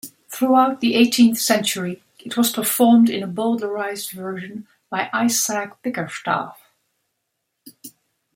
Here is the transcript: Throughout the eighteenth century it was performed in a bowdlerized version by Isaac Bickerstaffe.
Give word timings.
Throughout 0.31 0.81
the 0.81 0.95
eighteenth 0.95 1.37
century 1.37 2.01
it 2.17 2.35
was 2.35 2.51
performed 2.51 3.07
in 3.07 3.21
a 3.21 3.27
bowdlerized 3.27 4.09
version 4.13 4.67
by 4.89 5.11
Isaac 5.13 5.73
Bickerstaffe. 5.83 6.57